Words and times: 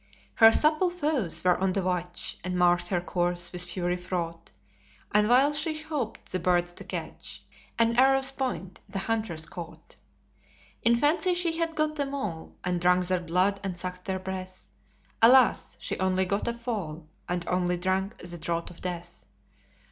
Her 0.33 0.51
subtle 0.51 0.89
foes 0.89 1.43
were 1.43 1.59
on 1.59 1.73
the 1.73 1.83
watch, 1.83 2.39
And 2.43 2.57
marked 2.57 2.87
her 2.87 2.99
course, 3.01 3.53
with 3.53 3.65
fury 3.69 3.97
fraught; 3.97 4.49
And 5.11 5.29
while 5.29 5.53
she 5.53 5.79
hoped 5.79 6.31
the 6.31 6.39
birds 6.39 6.73
to 6.73 6.83
catch, 6.83 7.43
An 7.77 7.95
arrow's 7.99 8.31
point 8.31 8.79
the 8.89 8.97
huntress 8.97 9.45
caught. 9.45 9.97
In 10.81 10.95
fancy 10.95 11.35
she 11.35 11.59
had 11.59 11.75
got 11.75 11.97
them 11.97 12.15
all, 12.15 12.55
And 12.63 12.81
drunk 12.81 13.05
their 13.09 13.21
blood 13.21 13.59
and 13.63 13.77
sucked 13.77 14.05
their 14.05 14.17
breath; 14.17 14.69
Alas! 15.21 15.77
she 15.79 15.99
only 15.99 16.25
got 16.25 16.47
a 16.47 16.53
fall, 16.55 17.05
And 17.29 17.47
only 17.47 17.77
drank 17.77 18.17
the 18.17 18.39
draught 18.39 18.71
of 18.71 18.81
death. 18.81 19.25